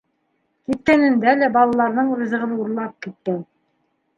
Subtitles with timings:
[0.69, 3.45] Киткәнендә лә балаларының ризығын урлап киткән!